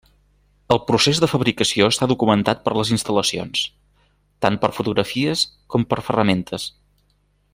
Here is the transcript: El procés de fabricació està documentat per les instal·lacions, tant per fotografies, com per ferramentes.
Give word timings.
El 0.75 0.79
procés 0.91 1.19
de 1.23 1.27
fabricació 1.33 1.89
està 1.93 2.07
documentat 2.11 2.63
per 2.69 2.73
les 2.79 2.93
instal·lacions, 2.95 3.63
tant 4.47 4.59
per 4.65 4.73
fotografies, 4.79 5.47
com 5.75 5.87
per 5.93 6.03
ferramentes. 6.11 6.67